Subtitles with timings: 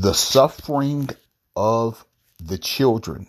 [0.00, 1.10] The suffering
[1.54, 2.06] of
[2.42, 3.26] the children.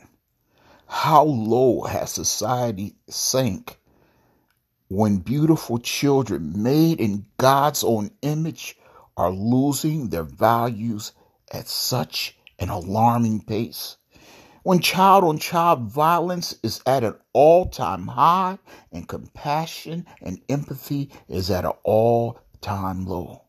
[0.88, 3.78] How low has society sank
[4.88, 8.78] when beautiful children made in God's own image
[9.18, 11.12] are losing their values
[11.52, 13.98] at such an alarming pace?
[14.64, 18.60] When child on child violence is at an all time high
[18.94, 23.42] and compassion and empathy is at an all time low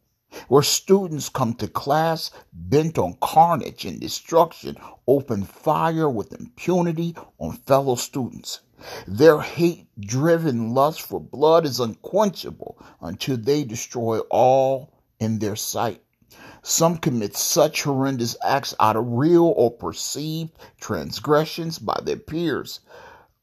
[0.48, 4.76] where students come to class bent on carnage and destruction,
[5.06, 8.60] open fire with impunity on fellow students.
[9.06, 16.02] Their hate driven lust for blood is unquenchable until they destroy all in their sight.
[16.62, 22.80] Some commit such horrendous acts out of real or perceived transgressions by their peers.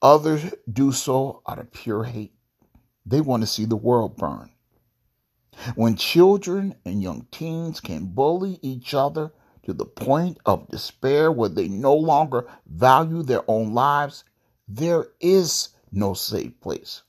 [0.02, 2.34] Others do so out of pure hate.
[3.06, 4.52] They want to see the world burn.
[5.76, 9.31] When children and young teens can bully each other
[9.63, 14.23] to the point of despair where they no longer value their own lives,
[14.67, 17.02] there is no safe place.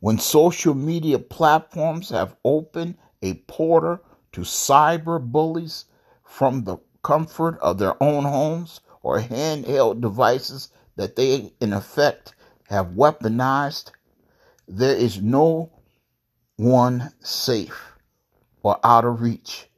[0.00, 4.00] When social media platforms have opened a portal
[4.32, 5.86] to cyber bullies
[6.24, 12.34] from the comfort of their own homes or handheld devices that they, in effect,
[12.68, 13.90] have weaponized,
[14.66, 15.70] there is no
[16.56, 17.92] one safe
[18.62, 19.68] or out of reach.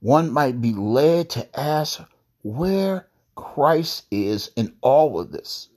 [0.00, 2.02] One might be led to ask
[2.42, 5.68] where Christ is in all of this.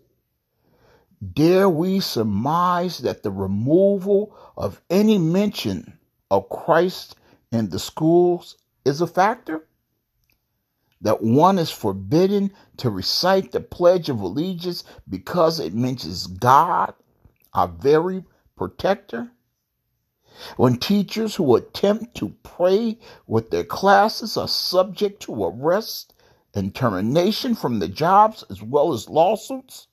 [1.33, 5.97] Dare we surmise that the removal of any mention
[6.29, 7.15] of Christ
[7.51, 9.65] in the schools is a factor?
[11.01, 16.93] That one is forbidden to recite the Pledge of Allegiance because it mentions God,
[17.53, 18.23] our very
[18.55, 19.31] protector?
[20.57, 26.13] When teachers who attempt to pray with their classes are subject to arrest
[26.53, 29.87] and termination from their jobs as well as lawsuits,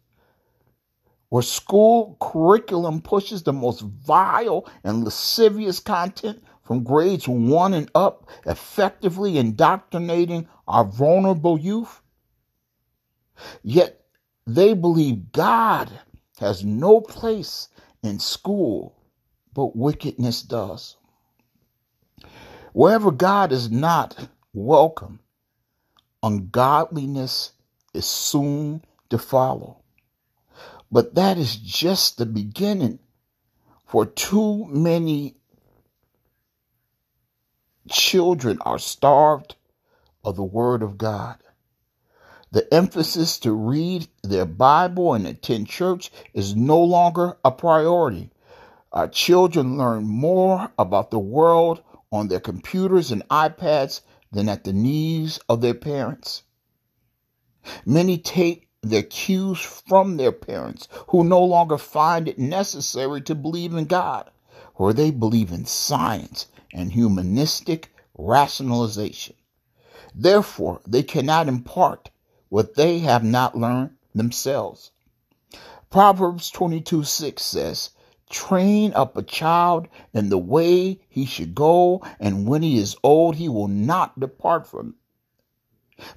[1.28, 8.28] where school curriculum pushes the most vile and lascivious content from grades one and up,
[8.46, 12.02] effectively indoctrinating our vulnerable youth.
[13.62, 14.04] Yet
[14.46, 15.90] they believe God
[16.38, 17.68] has no place
[18.02, 18.94] in school
[19.54, 20.96] but wickedness does.
[22.72, 25.20] Wherever God is not welcome,
[26.22, 27.52] ungodliness
[27.94, 29.82] is soon to follow.
[30.90, 32.98] But that is just the beginning,
[33.86, 35.36] for too many
[37.90, 39.56] children are starved
[40.24, 41.38] of the Word of God.
[42.52, 48.30] The emphasis to read their Bible and attend church is no longer a priority.
[48.92, 51.82] Our children learn more about the world
[52.12, 56.42] on their computers and iPads than at the knees of their parents.
[57.86, 63.72] Many take their cues from their parents who no longer find it necessary to believe
[63.74, 64.30] in God,
[64.74, 69.36] or they believe in science and humanistic rationalization.
[70.14, 72.10] Therefore, they cannot impart
[72.50, 74.90] what they have not learned themselves.
[75.88, 77.90] Proverbs 22 6 says,
[78.32, 83.36] Train up a child in the way he should go, and when he is old,
[83.36, 84.94] he will not depart from it.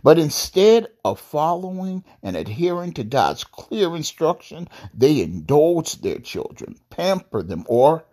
[0.02, 7.44] But instead of following and adhering to God's clear instruction, they indulge their children, pamper
[7.44, 8.06] them, or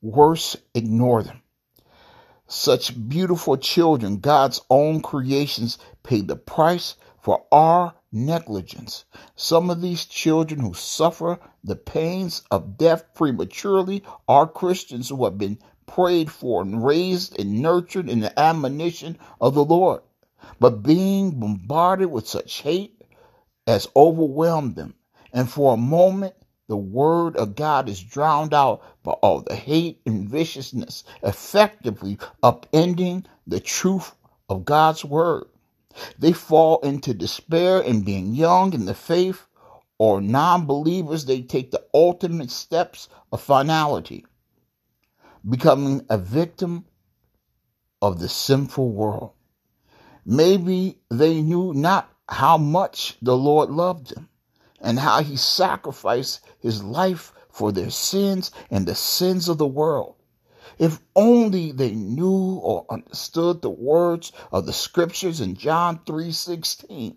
[0.00, 1.42] worse, ignore them.
[2.46, 9.04] Such beautiful children, God's own creations, pay the price for our negligence.
[9.36, 15.38] Some of these children who suffer the pains of death prematurely are Christians who have
[15.38, 20.00] been prayed for and raised and nurtured in the admonition of the Lord.
[20.60, 23.02] But being bombarded with such hate
[23.66, 24.94] has overwhelmed them.
[25.32, 26.34] And for a moment,
[26.68, 33.26] the word of God is drowned out by all the hate and viciousness, effectively upending
[33.46, 34.14] the truth
[34.48, 35.44] of God's word.
[36.18, 39.46] They fall into despair and being young in the faith
[39.98, 44.26] or non believers, they take the ultimate steps of finality,
[45.48, 46.84] becoming a victim
[48.02, 49.32] of the sinful world.
[50.26, 54.28] Maybe they knew not how much the Lord loved them
[54.80, 60.16] and how he sacrificed his life for their sins and the sins of the world.
[60.78, 67.16] If only they knew or understood the words of the scriptures in John 3:16.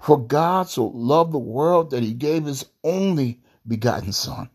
[0.00, 4.50] For God so loved the world that he gave his only begotten son,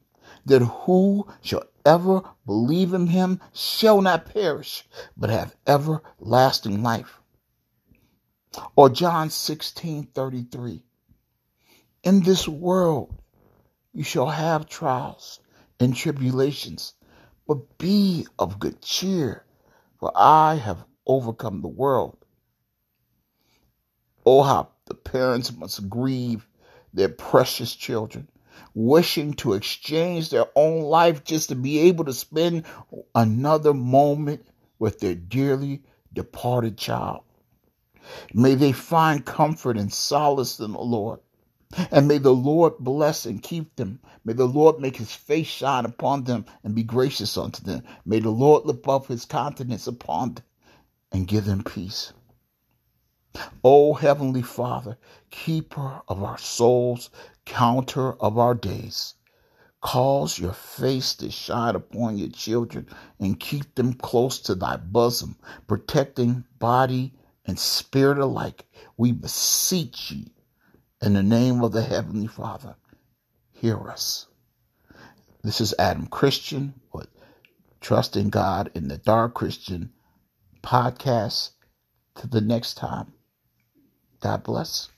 [0.46, 7.20] that who shall ever believe in him shall not perish, but have everlasting life.
[8.76, 10.84] Or John 16:33.
[12.04, 13.14] In this world
[13.94, 15.40] you shall have trials
[15.80, 16.94] and tribulations,
[17.48, 19.46] but be of good cheer,
[20.00, 22.18] for I have overcome the world.
[24.26, 26.48] Oh, how the parents must grieve
[26.94, 28.28] their precious children,
[28.74, 32.64] wishing to exchange their own life just to be able to spend
[33.14, 34.48] another moment
[34.80, 35.84] with their dearly
[36.14, 37.24] departed child.
[38.34, 41.20] May they find comfort and solace in the Lord.
[41.92, 44.00] And may the Lord bless and keep them.
[44.24, 47.84] May the Lord make his face shine upon them and be gracious unto them.
[48.06, 50.46] May the Lord lift up his countenance upon them
[51.12, 52.14] and give them peace.
[53.64, 54.98] O Heavenly Father,
[55.30, 57.10] keeper of our souls,
[57.46, 59.16] counter of our days,
[59.82, 62.88] cause your face to shine upon your children
[63.20, 65.36] and keep them close to thy bosom,
[65.68, 67.14] protecting body
[67.46, 68.66] and spirit alike.
[68.98, 70.26] We beseech you
[71.06, 72.76] in the name of the Heavenly Father,
[73.54, 74.26] hear us.
[75.44, 77.08] This is Adam Christian with
[77.80, 79.94] Trusting God in the Dark Christian
[80.64, 81.52] podcast.
[82.16, 83.14] To the next time,
[84.20, 84.90] God bless.